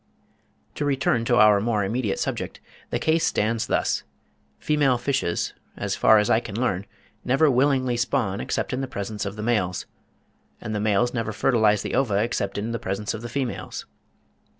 [0.73, 2.59] To return to our more immediate subject.
[2.89, 4.01] The case stands thus:
[4.57, 6.87] female fishes, as far as I can learn,
[7.23, 9.85] never willingly spawn except in the presence of the males;
[10.59, 13.85] and the males never fertilise the ova except in the presence of the females.